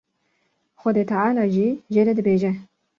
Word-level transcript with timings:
Xwedî 0.79 1.03
Teala 1.11 1.45
jî 1.55 1.67
jê 1.93 2.01
re 2.07 2.13
dibêje. 2.17 2.51